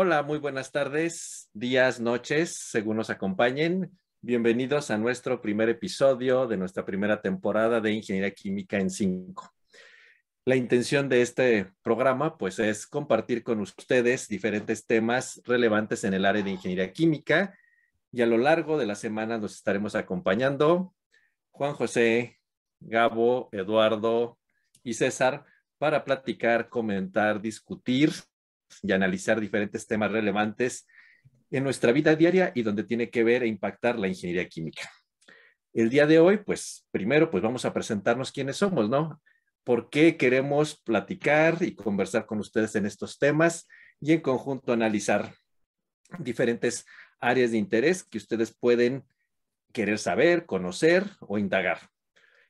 [0.00, 3.98] Hola, muy buenas tardes, días, noches, según nos acompañen.
[4.20, 9.52] Bienvenidos a nuestro primer episodio de nuestra primera temporada de Ingeniería Química en 5.
[10.44, 16.26] La intención de este programa, pues, es compartir con ustedes diferentes temas relevantes en el
[16.26, 17.58] área de ingeniería química
[18.12, 20.94] y a lo largo de la semana nos estaremos acompañando
[21.50, 22.38] Juan José,
[22.78, 24.38] Gabo, Eduardo
[24.84, 25.44] y César
[25.76, 28.12] para platicar, comentar, discutir
[28.82, 30.86] y analizar diferentes temas relevantes
[31.50, 34.90] en nuestra vida diaria y donde tiene que ver e impactar la ingeniería química.
[35.72, 39.20] El día de hoy, pues primero, pues vamos a presentarnos quiénes somos, ¿no?
[39.64, 43.66] ¿Por qué queremos platicar y conversar con ustedes en estos temas
[44.00, 45.34] y en conjunto analizar
[46.18, 46.86] diferentes
[47.20, 49.04] áreas de interés que ustedes pueden
[49.72, 51.90] querer saber, conocer o indagar?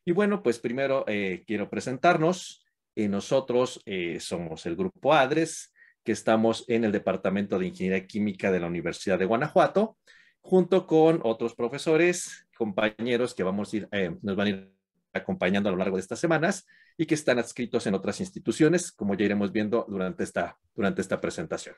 [0.04, 2.64] Y bueno, pues primero eh, quiero presentarnos.
[2.94, 5.72] Eh, nosotros eh, somos el grupo ADRES,
[6.08, 9.98] que estamos en el Departamento de Ingeniería Química de la Universidad de Guanajuato,
[10.40, 14.72] junto con otros profesores, compañeros que vamos a ir, eh, nos van a ir
[15.12, 19.16] acompañando a lo largo de estas semanas y que están adscritos en otras instituciones, como
[19.16, 21.76] ya iremos viendo durante esta, durante esta presentación.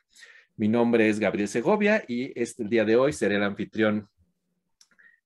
[0.55, 4.09] Mi nombre es Gabriel Segovia y este, el día de hoy seré el anfitrión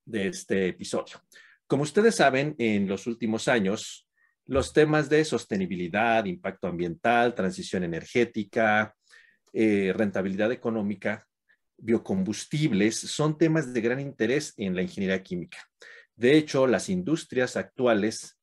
[0.06, 1.20] de este episodio.
[1.66, 4.03] Como ustedes saben, en los últimos años,
[4.46, 8.94] los temas de sostenibilidad, impacto ambiental, transición energética,
[9.52, 11.26] eh, rentabilidad económica,
[11.76, 15.58] biocombustibles, son temas de gran interés en la ingeniería química.
[16.16, 18.38] De hecho, las industrias actuales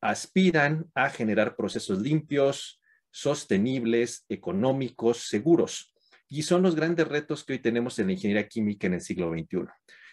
[0.00, 5.94] aspiran a generar procesos limpios, sostenibles, económicos, seguros.
[6.28, 9.30] Y son los grandes retos que hoy tenemos en la ingeniería química en el siglo
[9.30, 9.68] XXI.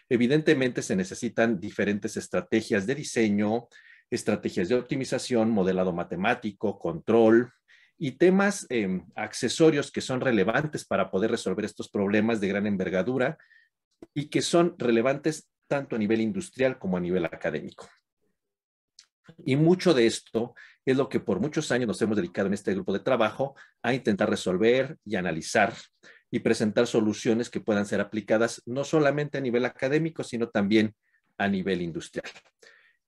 [0.10, 3.68] Evidentemente se necesitan diferentes estrategias de diseño,
[4.14, 7.52] estrategias de optimización, modelado matemático, control
[7.98, 13.38] y temas em, accesorios que son relevantes para poder resolver estos problemas de gran envergadura
[14.14, 17.90] y que son relevantes tanto a nivel industrial como a nivel académico.
[19.46, 20.54] Y mucho de esto
[20.86, 23.94] es lo que por muchos años nos hemos dedicado en este grupo de trabajo a
[23.94, 25.74] intentar resolver y analizar
[26.30, 30.94] y presentar soluciones que puedan ser aplicadas no solamente a nivel académico, sino también
[31.38, 32.30] a nivel industrial.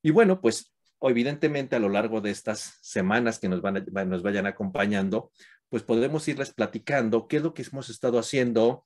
[0.02, 4.48] Y bueno, pues evidentemente a lo largo de estas semanas que nos, van nos vayan
[4.48, 5.32] acompañando,
[5.70, 8.84] pues podemos irles platicando qué es lo que hemos estado haciendo,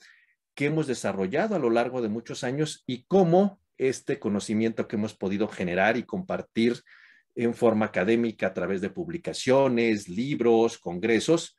[0.55, 5.15] qué hemos desarrollado a lo largo de muchos años y cómo este conocimiento que hemos
[5.15, 6.81] podido generar y compartir
[7.35, 11.57] en forma académica a través de publicaciones, libros, congresos,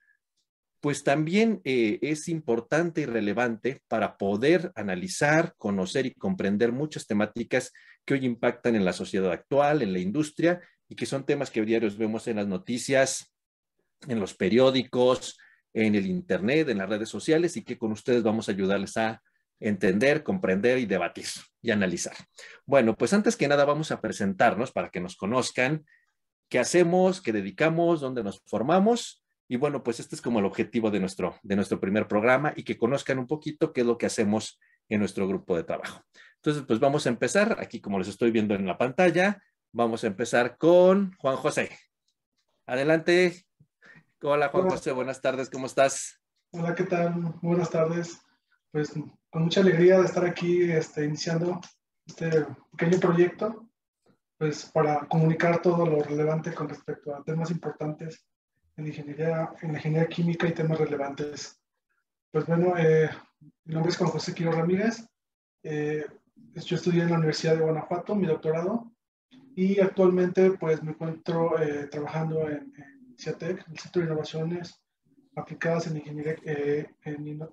[0.80, 7.72] pues también eh, es importante y relevante para poder analizar, conocer y comprender muchas temáticas
[8.10, 11.64] que hoy impactan en la sociedad actual, en la industria y que son temas que
[11.64, 13.32] diarios vemos en las noticias,
[14.08, 15.38] en los periódicos,
[15.72, 19.22] en el Internet, en las redes sociales y que con ustedes vamos a ayudarles a
[19.60, 21.26] entender, comprender y debatir
[21.62, 22.16] y analizar.
[22.66, 25.86] Bueno, pues antes que nada vamos a presentarnos para que nos conozcan
[26.48, 29.22] qué hacemos, qué dedicamos, dónde nos formamos.
[29.46, 32.64] Y bueno, pues este es como el objetivo de nuestro, de nuestro primer programa y
[32.64, 36.02] que conozcan un poquito qué es lo que hacemos en nuestro grupo de trabajo.
[36.42, 39.42] Entonces, pues vamos a empezar, aquí como les estoy viendo en la pantalla,
[39.72, 41.68] vamos a empezar con Juan José.
[42.64, 43.44] Adelante.
[44.22, 46.18] Hola Juan José, buenas tardes, ¿cómo estás?
[46.52, 47.12] Hola, ¿qué tal?
[47.42, 48.22] Buenas tardes.
[48.70, 48.90] Pues
[49.28, 51.60] con mucha alegría de estar aquí este, iniciando
[52.06, 53.68] este pequeño proyecto,
[54.38, 58.26] pues para comunicar todo lo relevante con respecto a temas importantes
[58.78, 61.60] en ingeniería, en ingeniería química y temas relevantes.
[62.30, 63.10] Pues bueno, eh,
[63.64, 65.06] mi nombre es Juan José Quiro Ramírez.
[65.62, 66.06] Eh,
[66.54, 68.90] yo estudié en la Universidad de Guanajuato, mi doctorado,
[69.54, 72.72] y actualmente pues me encuentro eh, trabajando en,
[73.18, 74.82] CIATEC, el Centro de Innovaciones
[75.36, 77.48] Aplicadas en Ingeniería, eh, en,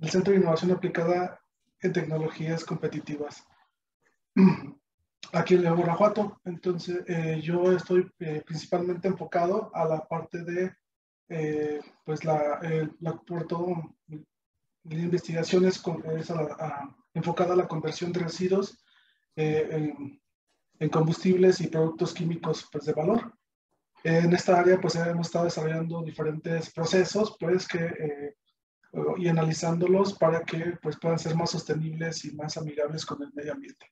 [0.00, 1.40] el Centro de Innovación Aplicada
[1.80, 3.46] en Tecnologías Competitivas,
[5.32, 6.40] aquí en León, Guanajuato.
[6.44, 8.10] Entonces, eh, yo estoy
[8.44, 10.72] principalmente enfocado a la parte de,
[12.04, 12.60] pues, la,
[13.00, 13.46] la, por
[14.96, 15.82] la investigación es,
[17.14, 18.82] enfocada a la conversión de residuos
[19.36, 19.92] eh,
[20.78, 23.32] en, combustibles y productos químicos pues, de valor.
[24.04, 28.34] En esta área pues hemos estado desarrollando diferentes procesos pues que eh,
[29.18, 33.52] y analizándolos para que pues puedan ser más sostenibles y más amigables con el medio
[33.52, 33.86] ambiente.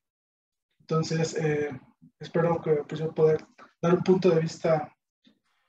[0.79, 1.69] Entonces, eh,
[2.19, 3.45] espero que pues, yo poder
[3.81, 4.91] dar un punto de vista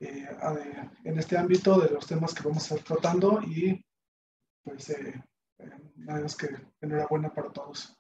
[0.00, 3.84] en este ámbito de los temas que vamos a estar tratando y
[4.68, 5.22] pues eh,
[5.96, 6.48] nada más que
[6.80, 7.96] enhorabuena para todos.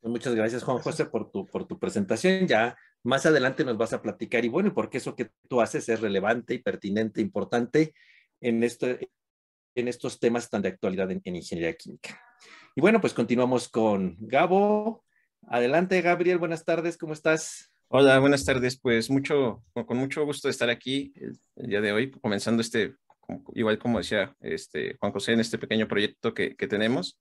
[0.00, 2.46] Pues muchas gracias, Juan José, por tu, por tu presentación.
[2.46, 5.88] Ya Más adelante nos vas a platicar y bueno, ¿por qué eso que tú haces
[5.88, 7.94] es relevante y pertinente, importante
[8.40, 8.86] en, esto,
[9.74, 12.20] en estos temas tan de actualidad en, ingeniería química?
[12.74, 15.04] Y bueno, pues continuamos con Gabo.
[15.48, 17.70] Adelante, Gabriel, buenas tardes, ¿cómo estás?
[17.88, 18.78] Hola, buenas tardes.
[18.78, 22.94] Pues mucho, con mucho gusto de estar aquí el, día de hoy, comenzando este,
[23.54, 27.18] igual como decía este, Juan José, en este pequeño proyecto que, que tenemos,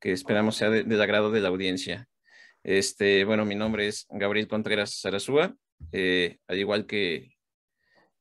[0.00, 2.08] que esperamos sea del agrado de la audiencia.
[2.62, 5.54] Este, bueno, mi nombre es Gabriel Contreras Sarazúa,
[5.92, 7.34] eh, al igual que,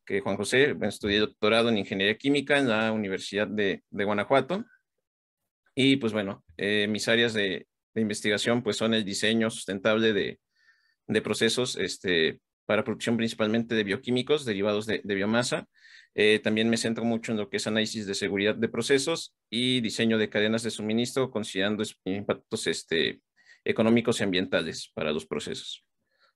[0.05, 4.65] que Juan José, estudié doctorado en Ingeniería Química en la Universidad de, de Guanajuato.
[5.75, 10.39] Y pues bueno, eh, mis áreas de, de, investigación pues son el diseño sustentable de,
[11.07, 15.67] de procesos este, para producción principalmente de bioquímicos derivados de, biomasa.
[16.15, 19.81] Eh, también me centro mucho en lo que es análisis de seguridad de procesos y
[19.81, 23.21] diseño de cadenas de suministro, considerando impactos este,
[23.63, 25.85] económicos y ambientales para los procesos.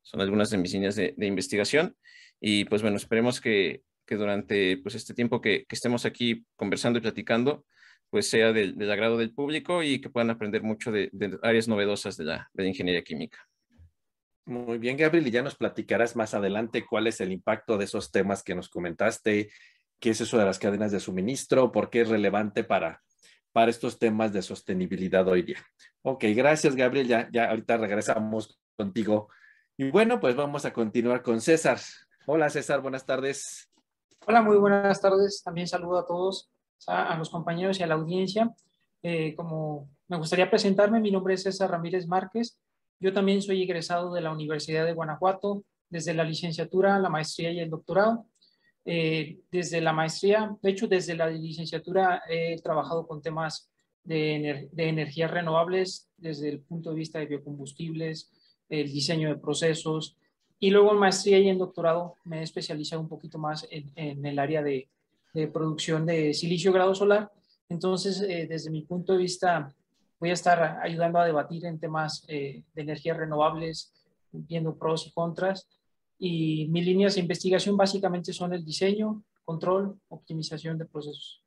[0.01, 1.95] Son algunas de mis líneas de, investigación
[2.39, 7.01] y pues bueno, esperemos que, durante pues este tiempo que, que, estemos aquí conversando y
[7.01, 7.65] platicando,
[8.09, 12.15] pues sea del, agrado del público y que puedan aprender mucho de, de áreas novedosas
[12.17, 13.47] de de la ingeniería química.
[14.47, 18.13] Muy bien, Gabriel, y ya nos platicarás más adelante cuál es el impacto de esos
[18.13, 19.51] temas que nos comentaste,
[19.99, 23.03] qué es eso de las cadenas de suministro, por qué es relevante para,
[23.51, 25.57] para estos temas de sostenibilidad hoy día.
[26.01, 29.27] Ok, gracias Gabriel, ya, ya ahorita regresamos contigo.
[29.75, 31.79] Y bueno, pues vamos a continuar con César.
[32.25, 33.69] Hola César, buenas tardes.
[34.27, 35.43] Hola, muy buenas tardes.
[35.43, 36.49] También saludo a todos,
[36.87, 38.55] a, los compañeros y a la audiencia.
[39.03, 42.57] Eh, como me gustaría presentarme, mi nombre es César Ramírez Márquez.
[42.99, 47.59] Yo también soy egresado de la Universidad de Guanajuato, desde la licenciatura, la maestría y
[47.59, 48.25] el doctorado.
[48.85, 53.69] Eh, desde la maestría, de hecho, desde la licenciatura he trabajado con temas
[54.07, 58.31] de, energías renovables desde el punto de vista de biocombustibles,
[58.69, 60.15] el diseño de procesos,
[60.59, 64.39] y luego en maestría y en doctorado me he especializado un poquito más en, el
[64.39, 64.87] área de,
[65.53, 67.31] producción de silicio grado solar.
[67.69, 69.75] Entonces, eh, desde mi punto de vista,
[70.19, 73.93] voy a estar ayudando a debatir en temas eh, de energías renovables,
[74.31, 75.67] viendo pros y contras,
[76.19, 81.43] y mis líneas de investigación básicamente son el diseño, control, optimización de procesos.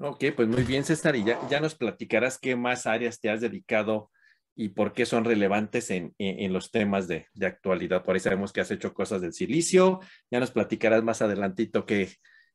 [0.00, 3.40] Ok, pues muy bien, César, y ya, ya nos platicarás qué más áreas te has
[3.40, 4.10] dedicado
[4.54, 8.04] y por qué son relevantes en, en, los temas de, de, actualidad.
[8.04, 12.12] Por ahí sabemos que has hecho cosas del silicio, ya nos platicarás más adelantito que,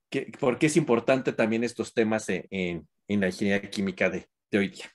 [0.09, 2.45] que, por qué es importante también estos temas en,
[3.07, 4.85] en, la ingeniería química de, hoy día.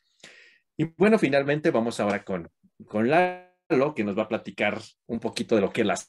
[0.76, 2.48] Y bueno, finalmente vamos ahora con,
[2.86, 6.06] con la Lalo, que nos va a platicar un poquito de lo que él hace.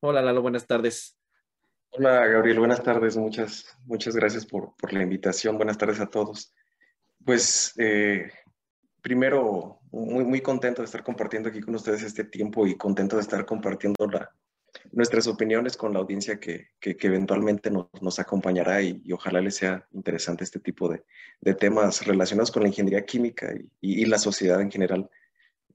[0.00, 1.18] Hola, Lalo, buenas tardes.
[1.90, 3.16] Hola, Gabriel, buenas tardes.
[3.16, 5.56] Muchas, muchas gracias por, por la invitación.
[5.56, 6.54] Buenas tardes a todos.
[7.24, 8.30] Pues, eh,
[9.00, 13.22] primero, muy, muy contento de estar compartiendo aquí con ustedes este tiempo y contento de
[13.22, 14.30] estar compartiendo la,
[14.92, 19.86] nuestras opiniones con la audiencia que, que, eventualmente nos, nos acompañará y, ojalá les sea
[19.92, 21.04] interesante este tipo de,
[21.40, 25.08] de, temas relacionados con la ingeniería química y, y la sociedad en general.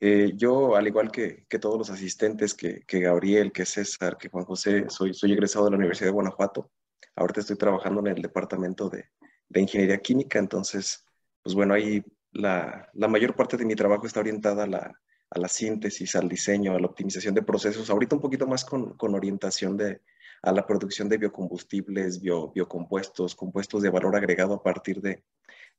[0.01, 4.29] Eh, yo, al igual que, que, todos los asistentes, que, que, Gabriel, que César, que
[4.29, 6.71] Juan José, soy, soy egresado de la Universidad de Guanajuato.
[7.15, 9.09] Ahorita estoy trabajando en el departamento de,
[9.49, 11.05] de Ingeniería Química, entonces,
[11.43, 14.99] pues bueno, ahí la, la, mayor parte de mi trabajo está orientada a la,
[15.31, 17.89] a la, síntesis, al diseño, a la optimización de procesos.
[17.89, 20.01] Ahorita un poquito más con, con orientación de,
[20.41, 25.23] a la producción de biocombustibles, bio, biocompuestos, compuestos de valor agregado a partir de,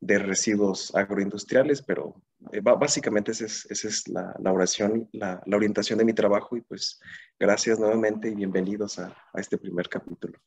[0.00, 2.14] de residuos agroindustriales, pero
[2.52, 6.56] eh, básicamente esa es, esa es la, la, oración, la, la, orientación de mi trabajo
[6.56, 7.00] y pues
[7.38, 10.38] gracias nuevamente y bienvenidos a, a, este primer capítulo.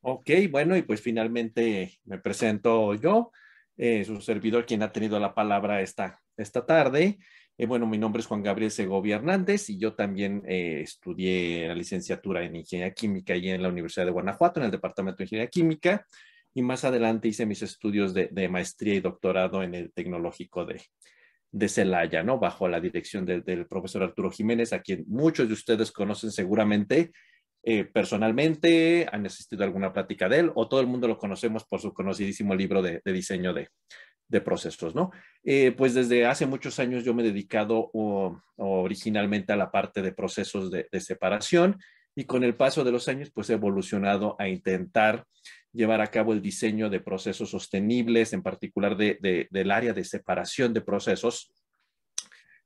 [0.00, 3.32] Ok, bueno, y pues finalmente me presento yo,
[3.76, 7.18] eh, su servidor quien ha tenido la palabra esta, esta tarde.
[7.56, 11.74] Eh, bueno, mi nombre es Juan Gabriel Segovia Hernández y yo también eh, estudié la
[11.74, 15.50] licenciatura en Ingeniería Química y en la Universidad de Guanajuato, en el Departamento de Ingeniería
[15.50, 16.06] Química
[16.52, 22.22] y más adelante hice mis estudios de, maestría y doctorado en el Tecnológico de, Celaya,
[22.22, 22.38] ¿no?
[22.38, 27.12] Bajo la dirección del profesor Arturo Jiménez, a quien muchos de ustedes conocen seguramente
[27.66, 31.64] eh, personalmente, han asistido a alguna plática de él, o todo el mundo lo conocemos
[31.64, 33.68] por su conocidísimo libro de, diseño de,
[34.40, 35.10] procesos, ¿no?
[35.44, 37.90] Eh, pues desde hace muchos años yo me he dedicado
[38.56, 41.78] originalmente a la parte de procesos de, de separación
[42.16, 45.26] y con el paso de los años pues he evolucionado a intentar
[45.74, 50.72] llevar a cabo el diseño de procesos sostenibles, en particular de, del área de separación
[50.72, 51.52] de procesos,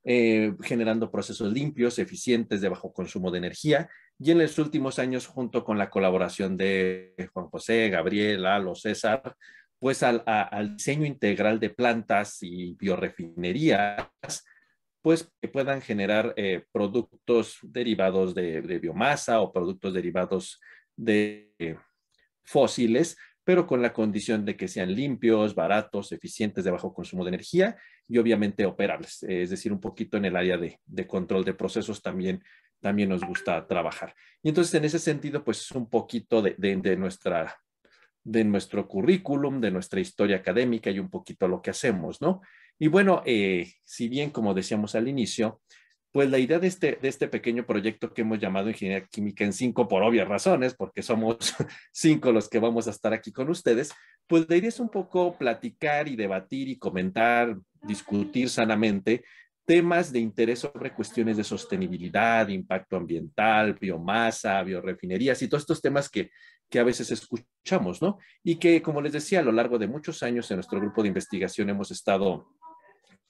[0.03, 3.89] eh, generando procesos limpios, eficientes, de bajo consumo de energía.
[4.19, 9.35] Y en los últimos años, junto con la colaboración de Juan José, Gabriel, Alo, César,
[9.79, 10.23] pues al,
[10.75, 14.07] diseño integral de plantas y biorefinerías
[15.01, 20.59] pues que puedan generar eh, productos derivados de, biomasa o productos derivados
[20.97, 21.77] de eh,
[22.43, 27.29] fósiles, pero con la condición de que sean limpios, baratos, eficientes, de bajo consumo de
[27.29, 32.01] energía y obviamente operables, es decir, un poquito en el área de, control de procesos
[32.01, 32.43] también
[32.81, 34.15] también nos gusta trabajar.
[34.41, 37.57] Y entonces, en ese sentido, pues es un poquito de, nuestra,
[38.23, 42.41] de nuestro currículum, de nuestra historia académica y un poquito lo que hacemos, ¿no?
[42.77, 45.61] Y bueno, eh, si bien, como decíamos al inicio,
[46.11, 49.53] pues la idea de este, de este pequeño proyecto que hemos llamado Ingeniería Química en
[49.53, 51.37] cinco por obvias razones, porque somos
[51.91, 53.91] cinco los que vamos a estar aquí con ustedes,
[54.27, 59.23] pues la idea es un poco platicar y debatir y comentar, discutir sanamente
[59.65, 66.09] temas de interés sobre cuestiones de sostenibilidad, impacto ambiental, biomasa, biorefinerías y todos estos temas
[66.09, 66.31] que,
[66.69, 68.19] que a veces escuchamos, ¿no?
[68.43, 71.07] Y que, como les decía, a lo largo de muchos años en nuestro grupo de
[71.07, 72.47] investigación hemos estado,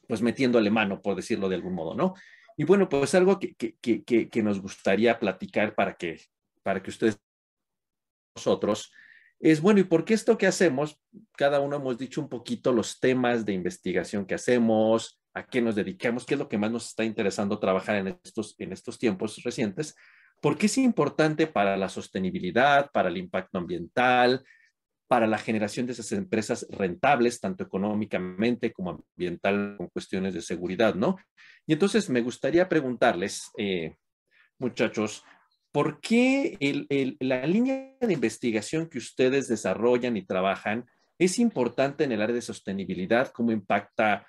[0.08, 2.14] pues, metiéndole mano, por decirlo de algún modo, ¿no?
[2.58, 6.20] Y bueno, pues algo que, que, que, que nos gustaría platicar para que,
[6.62, 7.18] para que ustedes,
[8.36, 8.92] nosotros,
[9.40, 11.00] es bueno, ¿y por qué esto que hacemos?
[11.38, 15.76] Cada uno hemos dicho un poquito los temas de investigación que hacemos, a qué nos
[15.76, 19.42] dedicamos, qué es lo que más nos está interesando trabajar en estos, en estos tiempos
[19.44, 19.96] recientes,
[20.42, 24.44] porque es importante para la sostenibilidad, para el impacto ambiental,
[25.08, 30.94] para la generación de esas empresas rentables, tanto económicamente como ambiental, con cuestiones de seguridad,
[30.94, 31.18] ¿no?
[31.66, 33.96] Y entonces me gustaría preguntarles, eh,
[34.60, 35.24] muchachos,
[35.72, 36.58] ¿por qué
[37.20, 40.86] la línea de investigación que ustedes desarrollan y trabajan
[41.18, 43.32] es importante en el área de sostenibilidad?
[43.32, 44.28] ¿Cómo impacta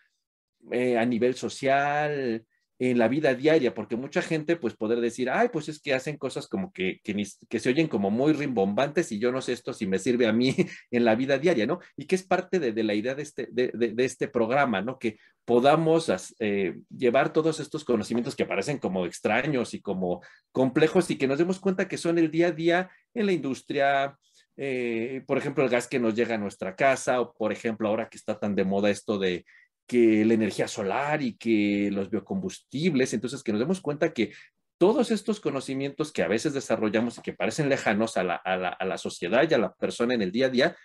[0.73, 2.45] eh, a nivel social,
[2.81, 6.17] en la vida diaria, porque mucha gente pues poder decir, ay, pues es que hacen
[6.17, 9.87] cosas como que, que, se oyen como muy rimbombantes y yo no sé esto si
[9.87, 10.57] me sirve a mí
[10.91, 11.79] en la vida diaria, ¿no?
[11.95, 14.99] Y que es parte de, la idea de este, de, este programa, ¿no?
[14.99, 21.19] Que podamos eh, llevar todos estos conocimientos que parecen como extraños y como complejos y
[21.19, 24.17] que nos demos cuenta que son el día a día en la industria,
[24.57, 28.09] eh, por ejemplo, el gas que nos llega a nuestra casa, o por ejemplo, ahora
[28.09, 29.45] que está tan de moda esto de
[29.90, 34.32] que la energía solar y que los biocombustibles, entonces que nos demos cuenta que
[34.78, 38.68] todos estos conocimientos que a veces desarrollamos y que parecen lejanos a la, a, la,
[38.68, 40.76] a la, sociedad y a la persona en el día a día,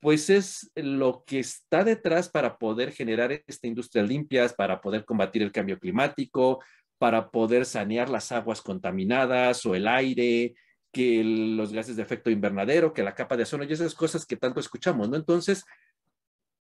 [0.00, 5.42] pues es lo que está detrás para poder generar esta industria limpias, para poder combatir
[5.42, 6.60] el cambio climático,
[6.96, 10.54] para poder sanear las aguas contaminadas o el aire,
[10.90, 14.38] que los gases de efecto invernadero, que la capa de ozono y esas cosas que
[14.38, 15.16] tanto escuchamos, ¿no?
[15.16, 15.66] Entonces,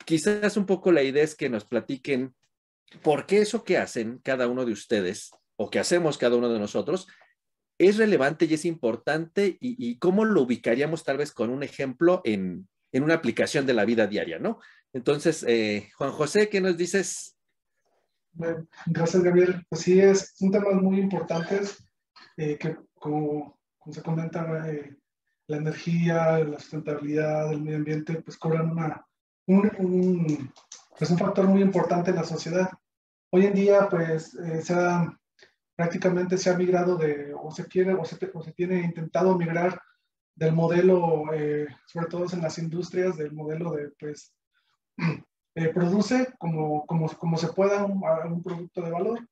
[0.04, 2.34] quizás un poco la idea es que nos platiquen
[3.02, 6.58] por qué eso que hacen cada uno de ustedes o que hacemos cada uno de
[6.58, 7.08] nosotros
[7.78, 12.68] es relevante y es importante y, cómo lo ubicaríamos tal vez con un ejemplo en,
[12.92, 14.60] una aplicación de la vida diaria, ¿no?
[14.92, 17.36] Entonces, eh, Juan José, ¿qué nos dices?
[18.86, 19.66] gracias, Gabriel.
[19.68, 21.60] Pues sí, es un tema muy importante
[22.36, 23.58] eh, que, como,
[23.90, 24.96] se comenta, eh,
[25.48, 29.06] la energía, la sustentabilidad, el medio ambiente, pues cobran una,
[29.46, 30.52] un,
[30.98, 32.70] pues un factor muy importante en la sociedad.
[33.30, 35.18] Hoy en día, pues, eh, se ha,
[35.74, 39.80] prácticamente se ha migrado de, o se quiere, o se, o se tiene intentado migrar
[40.34, 44.32] del modelo, eh, sobre todo en las industrias, del modelo de, pues,
[45.54, 49.28] eh, produce como, como, como se pueda un, un, producto de valor.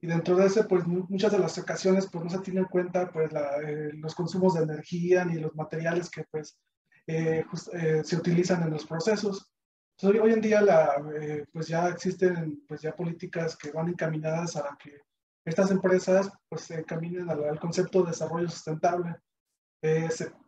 [0.00, 3.08] Y dentro de ese, pues muchas de las ocasiones, pues no se tiene en cuenta
[3.12, 3.58] pues la,
[3.94, 6.58] los consumos de energía ni los materiales que pues
[7.06, 9.50] eh, eh, se utilizan en los procesos.
[10.02, 14.76] hoy en día la, eh, pues ya existen pues ya políticas que van encaminadas a
[14.82, 15.00] que
[15.44, 19.16] estas empresas pues se encaminen al, concepto de desarrollo sustentable.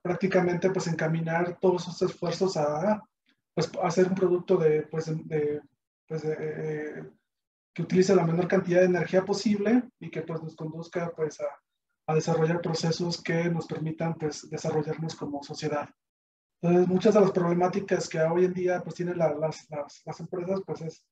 [0.02, 3.02] prácticamente pues encaminar todos esos esfuerzos a
[3.54, 5.61] pues hacer un producto de pues, de,
[6.06, 6.23] pues
[7.75, 11.46] que utilice la menor cantidad de energía posible y que pues nos conduzca pues a,
[12.06, 15.88] a desarrollar procesos que nos permitan pues desarrollarnos como sociedad.
[16.61, 20.61] Entonces, muchas de las problemáticas que hoy en día pues tienen las, las, las, empresas,
[20.66, 21.06] pues es,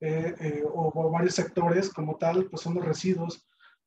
[0.00, 3.46] eh, eh, o, varios sectores como tal, pues son los residuos.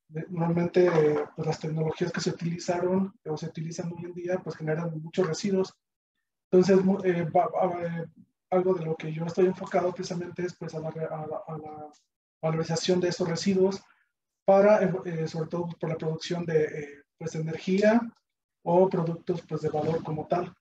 [0.09, 0.89] Normalmente,
[1.35, 5.25] pues las tecnologías que se utilizaron o se utilizan hoy en día, pues generan muchos
[5.25, 5.73] residuos.
[6.51, 7.27] Entonces, eh,
[8.49, 11.91] algo de lo que yo estoy enfocado precisamente es pues a la, a la,
[12.41, 13.81] valorización de esos residuos
[14.43, 14.79] para,
[15.27, 18.01] sobre todo por la producción de pues, energía
[18.63, 20.53] o productos pues de valor como tal.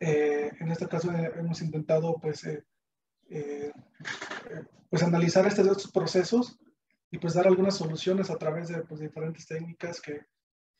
[0.00, 3.72] Eh, en este caso eh, hemos intentado pues, eh,
[4.88, 6.58] pues analizar estos, procesos
[7.10, 10.26] y pues dar algunas soluciones a través de pues, diferentes técnicas que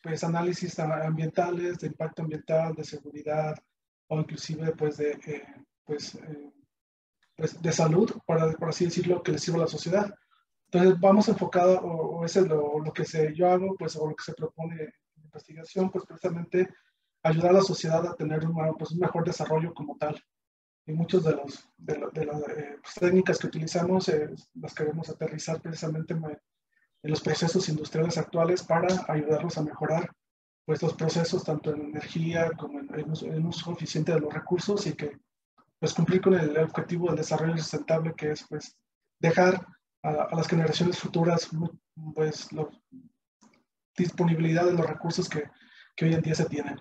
[0.00, 3.56] pues análisis ambientales, de impacto ambiental, de seguridad
[4.06, 5.18] o inclusive pues de,
[5.84, 6.16] pues,
[7.36, 10.14] pues, de salud, para, por así decirlo, que le sirva a la sociedad.
[10.70, 14.14] Entonces vamos enfocado, o, eso es lo, lo, que se, yo hago, pues, o lo
[14.14, 16.68] que se propone en investigación, pues precisamente
[17.28, 18.40] ayudar a la sociedad a tener
[18.78, 20.22] pues, un mejor desarrollo como tal.
[20.86, 25.60] Y muchas de, los, de, las eh, pues, técnicas que utilizamos eh, las queremos aterrizar
[25.60, 30.10] precisamente en, en, los procesos industriales actuales para ayudarlos a mejorar
[30.64, 35.18] pues, procesos tanto en energía como en, en, uso eficiente de los recursos y que
[35.78, 38.76] pues cumplir con el objetivo del desarrollo sustentable que es pues
[39.18, 39.66] dejar
[40.02, 41.48] a, las generaciones futuras
[42.14, 42.68] pues la
[43.96, 45.44] disponibilidad de los recursos que,
[45.96, 46.78] que, hoy en día se tienen.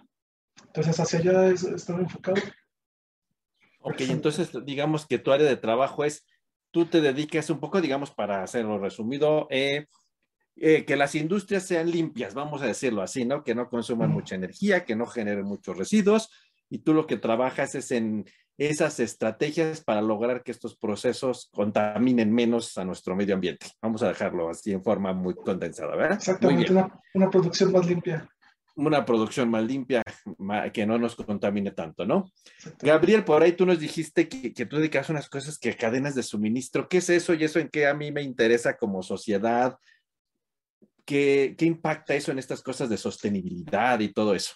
[0.66, 2.42] Entonces hacia allá es, estar enfocado.
[3.82, 6.26] Ok, entonces digamos que tu área de trabajo es,
[6.72, 9.86] tú te dedicas un poco, digamos, para hacerlo resumido, eh,
[10.56, 13.44] eh, que las industrias sean limpias, vamos a decirlo así, ¿no?
[13.44, 16.30] Que no consuman mucha energía, que no generen muchos residuos,
[16.70, 18.26] y tú lo que trabajas es en
[18.58, 23.68] esas estrategias para lograr que estos procesos contaminen menos a nuestro medio ambiente.
[23.82, 26.18] Vamos a dejarlo así en forma muy condensada, ¿verdad?
[26.18, 26.74] Exactamente,
[27.14, 28.28] una, producción más limpia.
[28.76, 30.02] Una producción más limpia,
[30.74, 32.32] que no nos contamine tanto, ¿no?
[32.80, 36.24] Gabriel, por ahí tú nos dijiste que, que, tú dedicas unas cosas que cadenas de
[36.24, 36.88] suministro.
[36.88, 39.77] ¿Qué es eso y eso en qué a mí me interesa como sociedad?
[41.06, 44.54] ¿Qué, qué impacta eso en estas cosas de sostenibilidad y todo eso?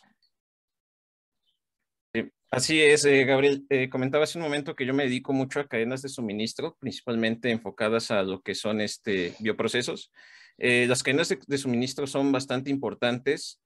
[2.54, 3.66] Así es, eh, Gabriel.
[3.70, 7.50] Eh, comentaba hace un momento que yo me dedico mucho a cadenas de suministro, principalmente
[7.50, 10.12] enfocadas a lo que son este, bioprocesos.
[10.58, 13.62] Eh, las cadenas de, suministro son bastante importantes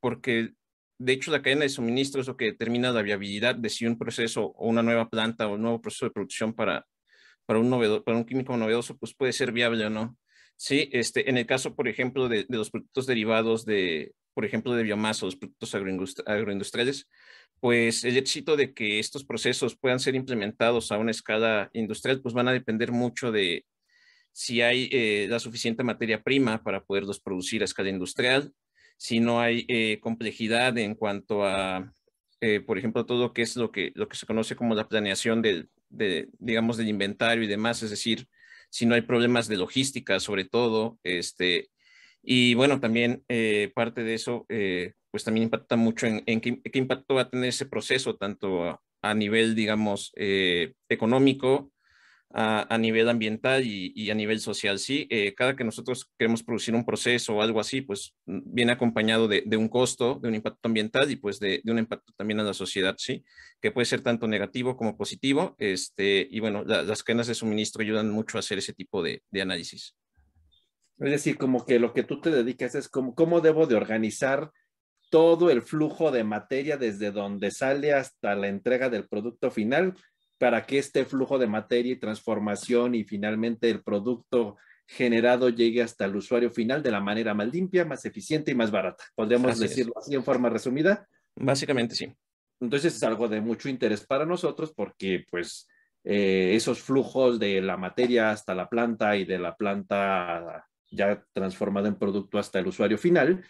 [0.00, 0.54] porque,
[0.98, 3.98] de hecho, la cadena de suministro es lo que determina la viabilidad de si un
[3.98, 6.86] proceso o una nueva planta o un nuevo proceso de producción para,
[7.44, 7.70] para, un,
[8.04, 10.16] para un químico novedoso pues puede ser viable o no.
[10.56, 14.84] Sí, este, en el caso, por ejemplo, de, los productos derivados de, por ejemplo, de
[14.84, 17.08] biomasa o los productos agroindustriales,
[17.60, 22.34] pues el éxito de que estos procesos puedan ser implementados a una escala industrial, pues
[22.34, 23.66] van a depender mucho de
[24.32, 28.52] si hay eh, la suficiente materia prima para poderlos producir a escala industrial,
[28.96, 31.92] si no hay eh, complejidad en cuanto a,
[32.40, 34.88] eh, por ejemplo, todo lo que es lo que, lo que se conoce como la
[34.88, 38.26] planeación del, de, digamos, del inventario y demás, es decir,
[38.70, 41.68] si no hay problemas de logística, sobre todo, este,
[42.22, 43.24] y bueno, también
[43.74, 44.46] parte de eso,
[45.16, 49.54] pues también impacta mucho en, qué, impacto va a tener ese proceso, tanto a, nivel,
[49.54, 51.72] digamos, eh, económico,
[52.38, 54.78] a, nivel ambiental y, a nivel social.
[54.78, 58.72] Sí, eh, cada que nosotros queremos producir un proceso o algo así, pues mm, viene
[58.72, 62.42] acompañado de, un costo, de un impacto ambiental y pues de, un impacto también a
[62.42, 63.24] la sociedad, sí,
[63.60, 65.56] que puede ser tanto negativo como positivo.
[65.58, 69.96] Este, y bueno, las cadenas de suministro ayudan mucho a hacer ese tipo de, análisis.
[70.98, 74.50] Es decir, como que lo que tú te dedicas es como cómo debo de organizar
[75.10, 79.94] todo el flujo de materia desde donde sale hasta la entrega del producto final
[80.38, 86.04] para que este flujo de materia y transformación y finalmente el producto generado llegue hasta
[86.04, 89.04] el usuario final de la manera más limpia, más eficiente y más barata.
[89.14, 91.08] ¿Podríamos decirlo así en forma resumida?
[91.34, 92.12] Básicamente sí.
[92.60, 95.68] Entonces es algo de mucho interés para nosotros porque pues
[96.04, 101.88] eh, esos flujos de la materia hasta la planta y de la planta ya transformada
[101.88, 103.44] en producto hasta el usuario final,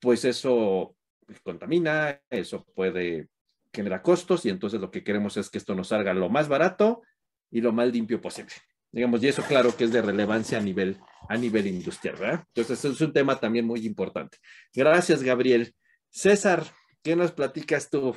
[0.00, 0.96] pues eso
[1.42, 3.28] contamina, eso puede
[3.72, 7.02] generar costos y entonces lo que queremos es que esto nos salga lo más barato
[7.50, 8.52] y lo más limpio posible.
[8.92, 12.44] Digamos, y eso claro que es de relevancia a nivel, a nivel industrial, ¿verdad?
[12.54, 14.38] Entonces es un tema también muy importante.
[14.74, 15.74] Gracias, Gabriel.
[16.08, 16.64] César,
[17.02, 18.16] ¿qué nos platicas tú?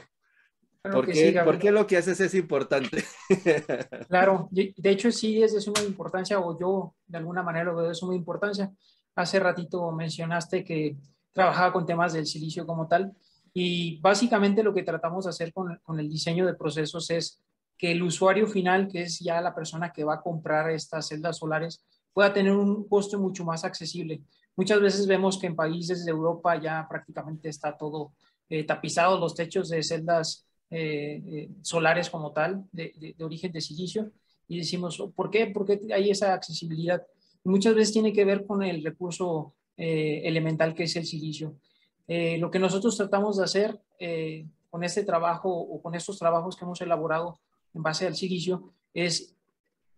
[0.81, 3.03] ¿Por, qué, ¿Por, qué, lo que haces es importante?
[4.09, 7.87] claro, de hecho sí es de suma importancia o yo de alguna manera lo veo
[7.87, 8.71] de suma importancia.
[9.15, 10.97] Hace ratito mencionaste que
[11.31, 13.13] trabajaba con temas del silicio como tal.
[13.53, 17.41] Y básicamente lo que tratamos de hacer con, el diseño de procesos es
[17.77, 21.37] que el usuario final, que es ya la persona que va a comprar estas celdas
[21.37, 24.21] solares, pueda tener un costo mucho más accesible.
[24.55, 28.13] Muchas veces vemos que en países de Europa ya prácticamente está todo
[28.49, 33.61] eh, tapizado, los techos de celdas eh, eh, solares como tal, de, de, origen de
[33.61, 34.11] silicio,
[34.47, 35.47] y decimos, ¿por qué?
[35.47, 37.01] ¿Por qué hay esa accesibilidad?
[37.43, 41.57] muchas veces tiene que ver con el recurso eh, elemental que es el silicio.
[42.07, 46.55] Eh, lo que nosotros tratamos de hacer eh, con este trabajo o con estos trabajos
[46.55, 47.39] que hemos elaborado
[47.73, 49.35] en base al silicio es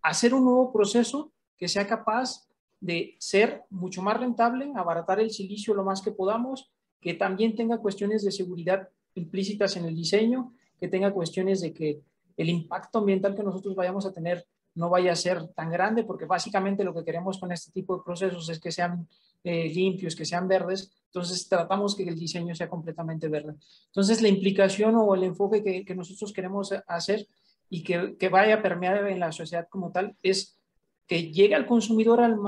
[0.02, 2.48] hacer un nuevo proceso que sea capaz
[2.80, 6.70] de ser mucho más rentable, abaratar el silicio lo más que podamos,
[7.02, 12.02] que también tenga cuestiones de seguridad implícitas en el diseño, que tenga cuestiones de que
[12.38, 16.26] el impacto ambiental que nosotros vayamos a tener no vaya a ser tan grande, porque
[16.26, 19.08] básicamente lo que queremos con este tipo de procesos es que sean
[19.46, 23.54] eh, limpios, que sean verdes, entonces tratamos que el diseño sea completamente verde.
[23.86, 27.28] Entonces la implicación o el enfoque que, nosotros queremos hacer
[27.70, 30.60] y que, que, vaya a permear en la sociedad como tal es
[31.06, 32.40] que llegue al consumidor al,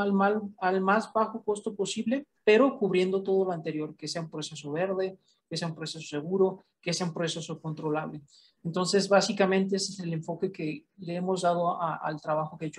[0.58, 5.20] al más bajo costo posible, pero cubriendo todo lo anterior, que sea un proceso verde,
[5.48, 8.22] que sea un proceso seguro, que sea un proceso controlable.
[8.64, 12.72] Entonces, básicamente ese es el enfoque que le hemos dado al trabajo que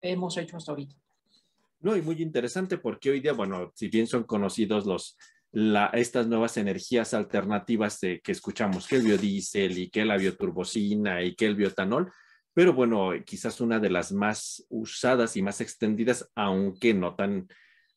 [0.00, 0.94] hemos hecho hasta ahorita.
[1.84, 5.18] No, y muy interesante porque hoy día, bueno, si bien son conocidos los,
[5.92, 11.44] estas nuevas energías alternativas que escuchamos, que el biodiesel y que la bioturbocina y que
[11.44, 12.10] el biotanol,
[12.54, 17.48] pero bueno, quizás una de las más usadas y más extendidas, aunque no tan,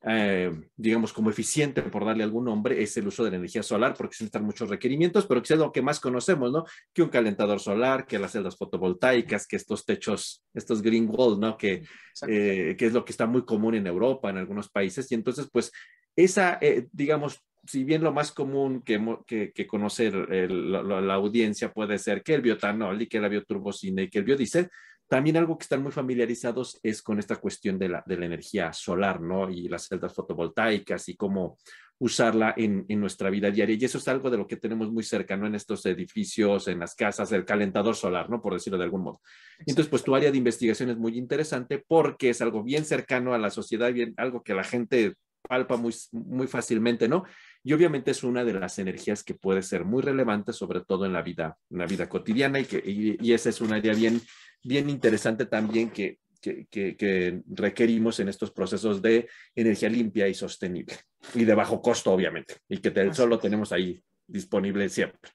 [0.03, 3.95] eh, digamos, como eficiente, por darle algún nombre, es el uso de la energía solar,
[3.97, 6.65] porque se necesitan muchos requerimientos, pero que es lo que más conocemos, ¿no?
[6.93, 11.57] Que un calentador solar, que las celdas fotovoltaicas, que estos techos, estos green walls, ¿no?
[11.57, 11.83] Que,
[12.27, 15.11] eh, que es lo que está muy común en Europa, en algunos países.
[15.11, 15.71] Y entonces, pues,
[16.15, 22.23] esa, eh, digamos, si bien lo más común que, que, conocer la, audiencia puede ser
[22.23, 24.69] que el biotanol y que la bioturbocina y que el biodiesel,
[25.07, 29.49] también algo que están muy familiarizados es con esta cuestión de la, energía solar, ¿no?
[29.49, 31.57] Y las celdas fotovoltaicas y cómo
[31.99, 33.77] usarla en, en, nuestra vida diaria.
[33.79, 35.47] Y eso es algo de lo que tenemos muy cerca, ¿no?
[35.47, 38.41] En estos edificios, en las casas, el calentador solar, ¿no?
[38.41, 39.21] Por decirlo de algún modo.
[39.59, 43.37] Entonces, pues tu área de investigación es muy interesante porque es algo bien cercano a
[43.37, 47.23] la sociedad, bien, algo que la gente palpa muy, muy fácilmente, ¿no?
[47.63, 51.13] Y obviamente es una de las energías que puede ser muy relevante, sobre todo en
[51.13, 54.21] la vida, en la vida cotidiana, y, que, y, esa es un área bien,
[54.63, 60.95] bien interesante también que, que, que, requerimos en estos procesos de energía limpia y sostenible,
[61.33, 65.31] y de bajo costo, obviamente, y que solo tenemos ahí disponible siempre.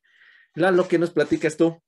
[0.55, 1.83] Lalo, ¿qué nos platicas tú?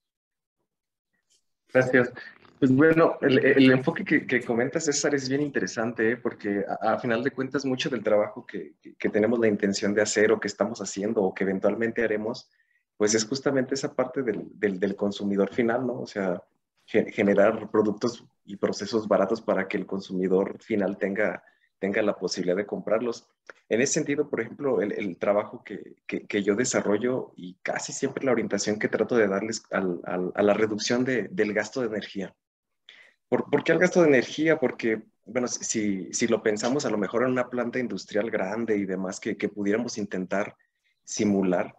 [1.71, 2.11] Gracias.
[2.57, 6.17] Pues bueno, el, enfoque que, que, comentas, César, es bien interesante, ¿eh?
[6.17, 10.31] porque a, final de cuentas mucho del trabajo que, que, tenemos la intención de hacer
[10.31, 12.49] o que estamos haciendo o que eventualmente haremos,
[12.95, 15.99] pues es justamente esa parte del, del, del consumidor final, ¿no?
[15.99, 16.41] O sea,
[16.85, 21.43] generar productos y procesos baratos para que el consumidor final tenga,
[21.79, 23.27] tenga la posibilidad de comprarlos.
[23.67, 28.23] En ese sentido, por ejemplo, el, el trabajo que, que, yo desarrollo y casi siempre
[28.23, 31.87] la orientación que trato de darles al, al, a la reducción de, del gasto de
[31.87, 32.33] energía.
[33.29, 34.59] ¿Por, qué el gasto de energía?
[34.59, 38.85] Porque, bueno, si, si, lo pensamos a lo mejor en una planta industrial grande y
[38.85, 40.55] demás que, que pudiéramos intentar
[41.03, 41.75] simular,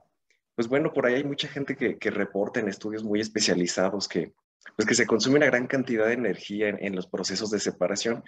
[0.55, 4.33] pues bueno, por ahí hay mucha gente que, que, reporta en estudios muy especializados que,
[4.75, 8.25] pues que se consume una gran cantidad de energía en, en los procesos de separación.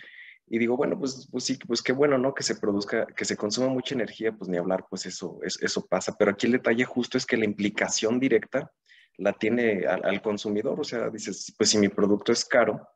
[0.47, 2.35] Y digo, bueno, pues, pues sí, pues qué bueno, ¿no?
[2.35, 6.17] Que se produzca, que se consuma mucha energía, pues ni hablar, pues eso, eso pasa.
[6.17, 8.71] Pero aquí el detalle justo es que la implicación directa
[9.17, 10.81] la tiene al, al consumidor.
[10.81, 12.87] O sea, dices, pues si mi producto es caro,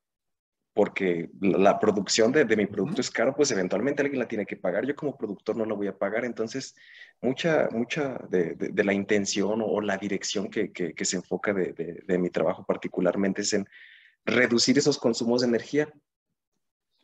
[0.75, 4.87] porque la producción de, mi producto es caro, pues eventualmente alguien la tiene que pagar.
[4.87, 6.25] Yo como productor no la voy a pagar.
[6.25, 6.75] Entonces,
[7.21, 13.43] mucha, mucha de, la intención o, la dirección que, se enfoca de, mi trabajo particularmente
[13.43, 13.69] es en
[14.25, 15.93] reducir esos consumos de energía.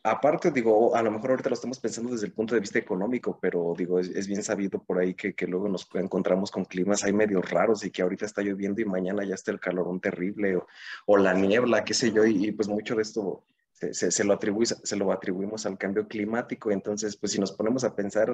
[0.01, 3.37] Aparte, digo, a lo mejor ahorita lo estamos pensando desde el punto de vista económico,
[3.39, 7.41] pero digo, es, bien sabido por ahí que, luego nos encontramos con climas ahí medio
[7.41, 10.57] raros y que ahorita está lloviendo y mañana ya está el calorón terrible
[11.05, 13.43] o, la niebla, qué sé yo, y pues mucho de esto
[13.91, 16.71] se, lo se lo atribuimos al cambio climático.
[16.71, 18.33] Entonces, pues si nos ponemos a pensar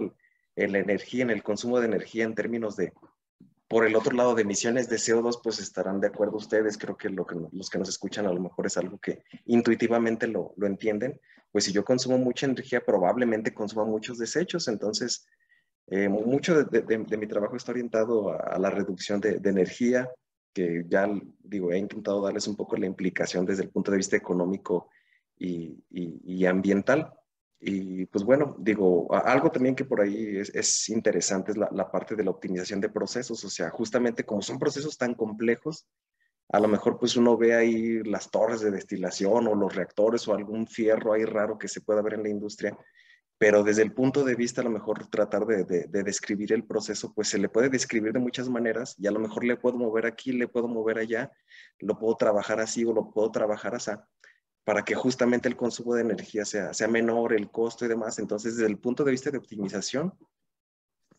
[0.56, 2.94] en la energía, en el consumo de energía en términos de,
[3.68, 6.78] por el otro lado de emisiones de CO2, pues estarán de acuerdo ustedes.
[6.78, 10.28] Creo que, lo que los que nos escuchan a lo mejor es algo que intuitivamente
[10.28, 11.20] lo, lo entienden.
[11.52, 14.68] Pues si yo consumo mucha energía, probablemente consuma muchos desechos.
[14.68, 15.28] Entonces,
[15.88, 20.10] eh, mucho de, de, mi trabajo está orientado a, la reducción de, de, energía,
[20.52, 21.08] que ya
[21.44, 24.90] digo, he intentado darles un poco la implicación desde el punto de vista económico
[25.38, 27.14] y, ambiental.
[27.60, 32.24] Y pues bueno, digo, algo también que por ahí es, interesante es la, parte de
[32.24, 35.88] la optimización de procesos, o sea, justamente como son procesos tan complejos,
[36.50, 40.34] a lo mejor pues uno ve ahí las torres de destilación o los reactores o
[40.36, 42.78] algún fierro ahí raro que se pueda ver en la industria,
[43.40, 47.14] pero desde el punto de vista a lo mejor tratar de, de, describir el proceso,
[47.16, 50.06] pues se le puede describir de muchas maneras y a lo mejor le puedo mover
[50.06, 51.32] aquí, le puedo mover allá,
[51.80, 53.92] lo puedo trabajar así o lo puedo trabajar así
[54.66, 58.18] para que justamente el consumo de energía sea, sea menor, el costo y demás.
[58.18, 60.14] Entonces, desde el punto de vista de optimización,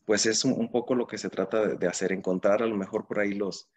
[0.05, 3.19] pues es un, poco lo que se trata de, hacer, encontrar a lo mejor por
[3.19, 3.69] ahí los,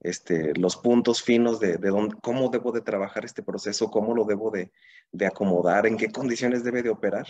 [0.00, 4.24] este, los puntos finos de, de dónde, cómo debo de trabajar este proceso, cómo lo
[4.24, 4.72] debo de,
[5.10, 7.26] de acomodar, en qué condiciones debe de operar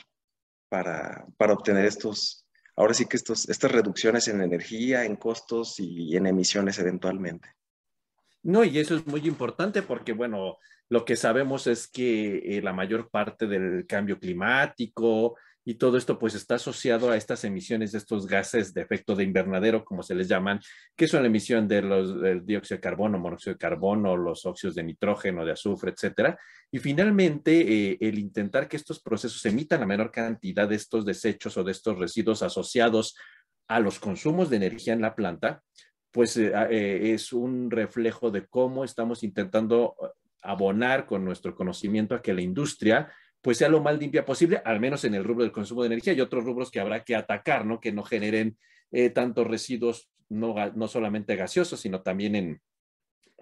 [0.68, 6.16] para, para, obtener estos, ahora sí que estos, estas reducciones en energía, en costos y
[6.16, 7.48] en emisiones eventualmente.
[8.44, 10.59] No, y eso es muy importante porque, bueno,
[10.90, 16.18] lo que sabemos es que eh, la mayor parte del cambio climático y todo esto
[16.18, 20.14] pues está asociado a estas emisiones de estos gases de efecto de invernadero, como se
[20.14, 20.61] les llaman,
[20.94, 24.85] que son la emisión de los, dióxido de carbono, monóxido de carbono, los óxidos de
[24.85, 26.38] nitrógeno, de azufre, etcétera.
[26.70, 31.57] Y finalmente, eh, el intentar que estos procesos emitan la menor cantidad de estos desechos
[31.57, 33.16] o de estos residuos asociados
[33.68, 35.62] a los consumos de energía en la planta,
[36.14, 39.96] pues eh, eh, es un reflejo de cómo estamos intentando
[40.42, 43.12] abonar con nuestro conocimiento a que la industria
[43.44, 46.14] pues sea lo más limpia posible, al menos en el rubro del consumo de energía
[46.14, 47.79] y otros rubros que habrá que atacar, ¿no?
[47.79, 48.57] Que no generen
[48.90, 52.62] eh, tantos residuos, no, no, solamente gaseosos, sino también en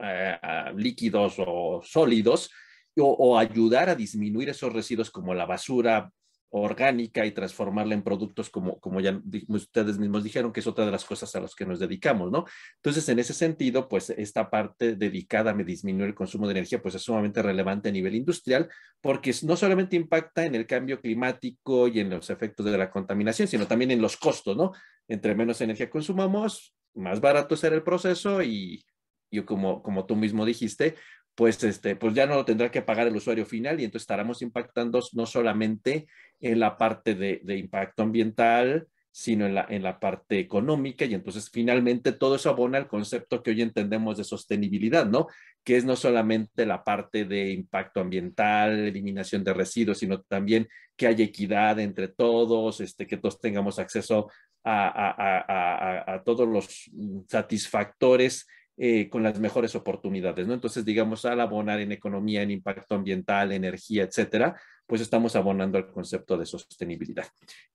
[0.00, 0.38] eh,
[0.74, 2.50] líquidos o sólidos,
[2.96, 6.10] o, ayudar a disminuir esos residuos como la basura,
[6.54, 10.90] orgánica y transformarla en productos como, como ya ustedes mismos dijeron, que es otra de
[10.90, 12.44] las cosas a las que nos dedicamos, ¿no?
[12.76, 16.94] Entonces, en ese sentido, pues esta parte dedicada a disminuir el consumo de energía, pues
[16.94, 18.68] es sumamente relevante a nivel industrial,
[19.00, 23.48] porque no solamente impacta en el cambio climático y en los efectos de la contaminación,
[23.48, 24.72] sino también en los costos, ¿no?
[25.08, 28.84] Entre menos energía consumamos, más barato será el proceso y,
[29.30, 30.96] y como, como tú mismo dijiste,
[31.34, 34.42] pues, este, pues ya no lo tendrá que pagar el usuario final y entonces estaremos
[34.42, 36.06] impactando no solamente
[36.40, 41.50] en la parte de, impacto ambiental, sino en la, en la parte económica y entonces
[41.50, 45.26] finalmente todo eso abona al concepto que hoy entendemos de sostenibilidad, ¿no?
[45.64, 51.06] Que es no solamente la parte de impacto ambiental, eliminación de residuos, sino también que
[51.06, 54.30] haya equidad entre todos, este, que todos tengamos acceso
[54.64, 56.90] a, a, a, a todos los
[57.28, 60.54] satisfactores eh, con las mejores oportunidades, ¿no?
[60.54, 65.90] Entonces, digamos, al abonar en economía, en impacto ambiental, energía, etcétera, pues estamos abonando al
[65.90, 67.26] concepto de sostenibilidad.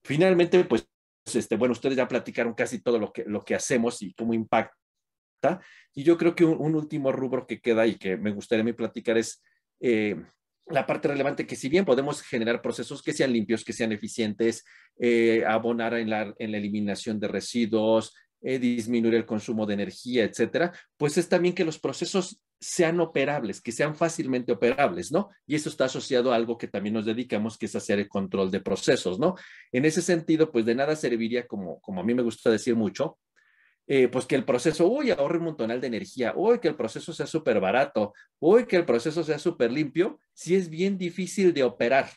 [0.03, 0.87] Finalmente, pues,
[1.33, 4.75] este, bueno, ustedes ya platicaron casi todo lo que, lo que hacemos y cómo impacta.
[5.93, 8.73] Y yo creo que un, un último rubro que queda y que me gustaría me
[8.73, 9.43] platicar es
[9.79, 10.15] eh,
[10.69, 14.65] la parte relevante que si bien podemos generar procesos que sean limpios, que sean eficientes,
[14.99, 20.23] eh, abonar en la, en la eliminación de residuos, eh, disminuir el consumo de energía,
[20.23, 25.29] etcétera, pues es también que los procesos sean operables, que sean fácilmente operables, ¿no?
[25.45, 28.51] Y eso está asociado a algo que también nos dedicamos, que es hacer el control
[28.51, 29.35] de procesos, ¿no?
[29.71, 33.17] En ese sentido, pues de nada serviría, como, como a mí me gusta decir mucho,
[33.89, 37.13] eh, pues que el proceso, uy, ahorre un montonal de energía, uy, que el proceso
[37.13, 41.63] sea súper barato, uy, que el proceso sea súper limpio, si es bien difícil de
[41.63, 42.09] operar,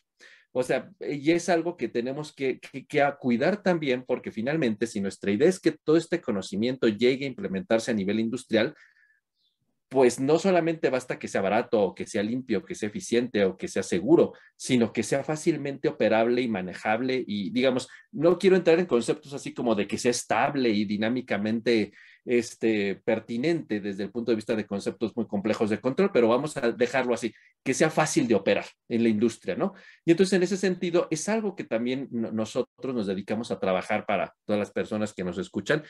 [0.52, 5.00] o sea, y es algo que tenemos que, que, que, cuidar también porque finalmente si
[5.00, 8.74] nuestra idea es que todo este conocimiento llegue a implementarse a nivel industrial,
[9.90, 13.56] pues no solamente basta que sea barato o que sea limpio, que sea eficiente o
[13.56, 17.24] que sea seguro, sino que sea fácilmente operable y manejable.
[17.26, 21.92] Y digamos, no quiero entrar en conceptos así como de que sea estable y dinámicamente
[22.24, 26.56] este, pertinente desde el punto de vista de conceptos muy complejos de control, pero vamos
[26.56, 27.32] a dejarlo así,
[27.64, 29.74] que sea fácil de operar en la industria, ¿no?
[30.04, 34.34] Y entonces en ese sentido es algo que también nosotros nos dedicamos a trabajar para
[34.44, 35.82] todas las personas que nos escuchan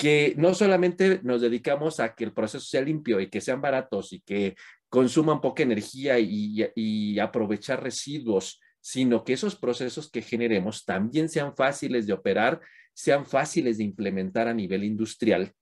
[0.00, 4.14] que no solamente nos dedicamos a que el proceso sea limpio y que sean baratos
[4.14, 4.56] y que
[4.88, 11.54] consuman poca energía y, y, aprovechar residuos, sino que esos procesos que generemos también sean
[11.54, 12.62] fáciles de operar,
[12.94, 15.52] sean fáciles de implementar a nivel industrial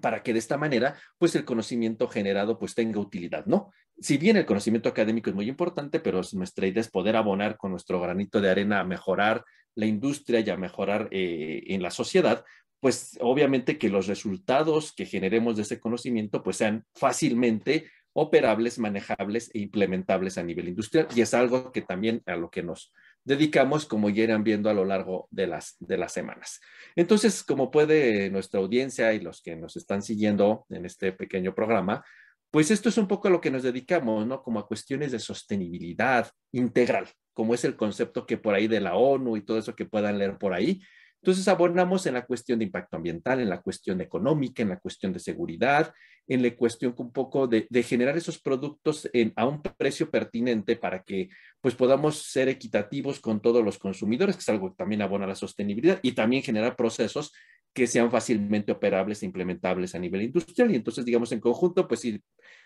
[0.00, 3.72] para que de esta manera, pues el conocimiento generado pues tenga utilidad, ¿no?
[3.98, 7.70] Si bien el conocimiento académico es muy importante, pero nuestra idea es poder abonar con
[7.70, 12.44] nuestro granito de arena a mejorar la industria y a mejorar eh, en la sociedad,
[12.80, 19.50] pues obviamente que los resultados que generemos de ese conocimiento pues sean fácilmente operables, manejables
[19.52, 21.08] e implementables a nivel industrial.
[21.14, 22.92] Y es algo que también a lo que nos
[23.26, 26.60] dedicamos, como ya irán viendo a lo largo de las, de las semanas.
[26.94, 32.04] Entonces, como puede nuestra audiencia y los que nos están siguiendo en este pequeño programa,
[32.52, 34.42] pues esto es un poco a lo que nos dedicamos, ¿no?
[34.42, 38.94] Como a cuestiones de sostenibilidad integral, como es el concepto que por ahí de la
[38.94, 40.80] ONU y todo eso que puedan leer por ahí,
[41.20, 45.12] entonces abordamos en la cuestión de impacto ambiental, en la cuestión económica, en la cuestión
[45.12, 45.92] de seguridad,
[46.28, 51.28] en la cuestión un poco de, generar esos productos a un precio pertinente para que
[51.60, 55.34] pues podamos ser equitativos con todos los consumidores, que es algo que también abona la
[55.34, 57.32] sostenibilidad, y también generar procesos
[57.72, 60.70] que sean fácilmente operables e implementables a nivel industrial.
[60.70, 62.22] Y entonces, digamos, en conjunto, pues si,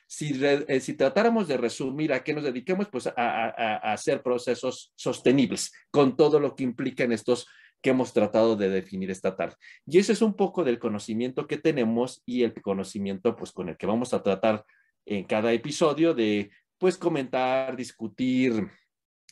[0.07, 6.17] si, eh, tratáramos de resumir a qué nos dedicamos, pues a hacer procesos sostenibles, con
[6.17, 7.49] todo lo que implican estos
[7.81, 9.57] que hemos tratado de definir esta tarde.
[9.87, 13.77] Y ese es un poco del conocimiento que tenemos y el conocimiento pues con el
[13.77, 14.65] que vamos a tratar
[15.07, 18.69] en cada episodio de pues comentar, discutir,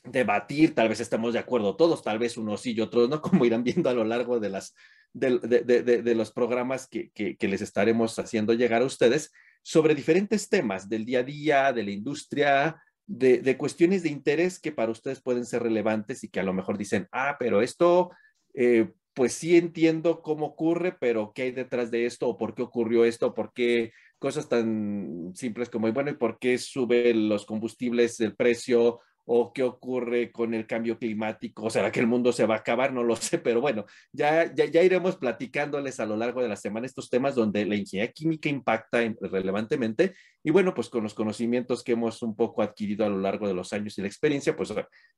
[0.05, 3.45] debatir, tal vez estemos de acuerdo todos, tal vez unos sí y otros no, como
[3.45, 4.75] irán viendo a lo largo de, las,
[5.13, 9.33] de, de, de, de los programas que, que, que les estaremos haciendo llegar a ustedes
[9.63, 14.71] sobre diferentes temas del día a día, de la industria, de, cuestiones de interés que
[14.71, 18.11] para ustedes pueden ser relevantes y que a lo mejor dicen, ah, pero esto,
[18.55, 22.29] eh, pues sí entiendo cómo ocurre, pero ¿qué hay detrás de esto?
[22.29, 23.35] ¿O por qué ocurrió esto?
[23.35, 29.01] ¿Por qué cosas tan simples como, bueno, ¿y por qué suben los combustibles el precio?
[29.31, 32.59] O qué ocurre con el cambio climático, o será que el mundo se va a
[32.59, 36.49] acabar, no lo sé, pero bueno, ya, ya, ya iremos platicándoles a lo largo de
[36.49, 41.13] la semana estos temas donde la ingeniería química impacta relevantemente y bueno, pues con los
[41.13, 44.57] conocimientos que hemos un poco adquirido a lo largo de los años y la experiencia,
[44.57, 44.73] pues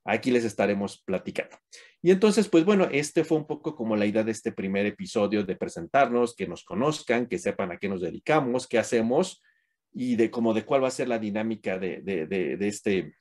[0.04, 1.56] aquí les estaremos platicando.
[2.02, 5.44] Y entonces, pues bueno, este fue un poco como la idea de este primer episodio
[5.44, 9.40] de presentarnos, que nos conozcan, que sepan a qué nos dedicamos, qué hacemos
[9.92, 13.19] y de cómo de cuál va a ser la dinámica de, de, de, de este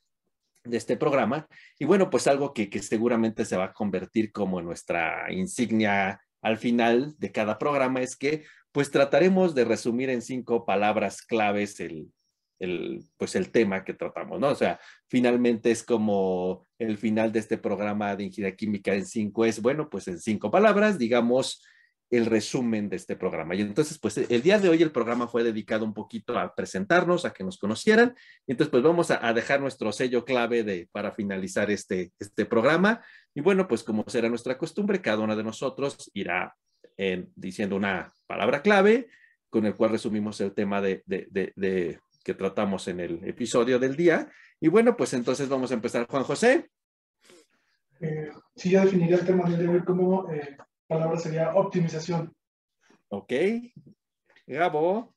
[0.70, 1.48] de este programa.
[1.78, 7.16] Y bueno, pues algo que, seguramente se va a convertir como nuestra insignia al final
[7.18, 12.12] de cada programa es que pues trataremos de resumir en cinco palabras claves el,
[12.60, 14.50] el, pues el tema que tratamos, ¿no?
[14.50, 19.44] O sea, finalmente es como el final de este programa de ingeniería química en cinco
[19.46, 21.64] es, bueno, pues en cinco palabras, digamos,
[22.10, 23.56] el resumen de este programa.
[23.56, 27.26] Y entonces, pues el día de hoy el programa fue dedicado un poquito a presentarnos,
[27.26, 28.16] a que nos conocieran.
[28.48, 33.04] Y entonces, pues vamos a, dejar nuestro sello clave de, para finalizar este, este programa.
[33.36, 36.56] Y bueno, pues como será nuestra costumbre, cada uno de nosotros irá
[37.36, 39.08] diciendo una palabra clave
[39.50, 44.30] con el cual resumimos el tema de, de, que tratamos en el episodio del día.
[44.60, 46.06] Y bueno, pues entonces vamos a empezar.
[46.08, 46.70] Juan José.
[48.02, 50.58] Eh, sí, ya definiría el tema de hoy como eh,
[50.90, 52.36] palabra sería optimización.
[53.10, 53.32] Ok.
[54.48, 55.16] Gabo.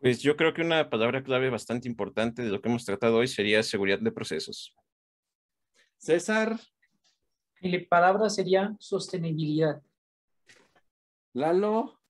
[0.00, 3.28] Pues yo creo que una palabra clave bastante importante de lo que hemos tratado hoy
[3.28, 4.74] sería seguridad de procesos.
[5.98, 6.58] César.
[7.60, 9.82] Mi palabra sería sostenibilidad.
[11.34, 12.00] Lalo.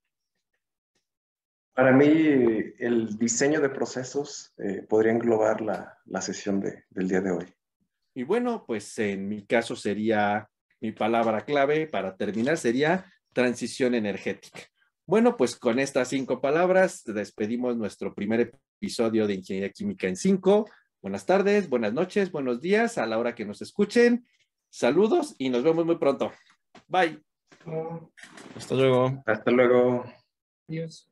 [1.73, 7.21] Para mí, el diseño de procesos eh, podría englobar la, la sesión de, del día
[7.21, 7.55] de hoy.
[8.15, 10.49] Y bueno, pues en mi caso sería
[10.85, 14.61] mi palabra clave para terminar sería transición energética.
[15.07, 20.69] Bueno, pues con estas cinco palabras despedimos nuestro primer episodio de Ingeniería Química en cinco.
[21.01, 24.27] Buenas tardes, buenas noches, buenos días a la hora que nos escuchen.
[24.69, 26.33] Saludos y nos vemos muy pronto.
[26.87, 27.19] Bye.
[28.55, 29.23] Hasta luego.
[29.25, 30.05] Hasta luego.
[30.69, 31.09] Adiós.